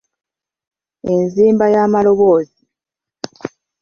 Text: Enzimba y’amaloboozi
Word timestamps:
Enzimba 1.13 1.65
y’amaloboozi 1.73 2.59